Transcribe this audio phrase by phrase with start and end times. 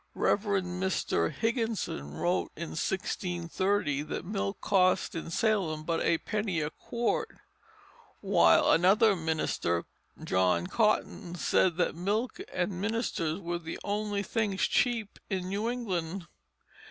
[0.15, 0.39] Rev.
[0.41, 1.31] Mr.
[1.31, 7.37] Higginson wrote in 1630 that milk cost in Salem but a penny a quart;
[8.19, 9.85] while another minister,
[10.23, 16.25] John Cotton, said that milk and ministers were the only things cheap in New England.